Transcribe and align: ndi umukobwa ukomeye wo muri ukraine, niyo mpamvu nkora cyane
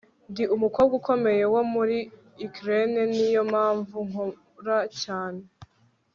ndi 0.31 0.43
umukobwa 0.55 0.93
ukomeye 0.99 1.43
wo 1.53 1.61
muri 1.73 1.97
ukraine, 2.47 3.01
niyo 3.11 3.41
mpamvu 3.51 3.97
nkora 4.07 4.79
cyane 5.01 5.41